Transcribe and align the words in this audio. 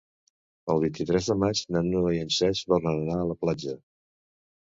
El 0.75 0.79
vint-i-tres 0.83 1.27
de 1.31 1.35
maig 1.43 1.59
na 1.75 1.83
Noa 1.89 2.15
i 2.15 2.21
en 2.27 2.33
Cesc 2.37 2.73
volen 2.73 2.97
anar 3.03 3.19
a 3.21 3.27
la 3.33 3.39
platja. 3.45 3.77